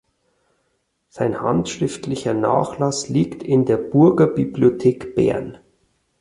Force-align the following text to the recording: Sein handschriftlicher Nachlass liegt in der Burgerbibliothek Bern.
Sein 1.09 1.41
handschriftlicher 1.43 2.33
Nachlass 2.33 3.07
liegt 3.07 3.43
in 3.43 3.65
der 3.65 3.77
Burgerbibliothek 3.77 5.13
Bern. 5.13 5.59